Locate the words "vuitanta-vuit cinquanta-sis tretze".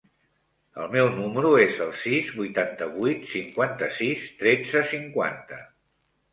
2.41-4.85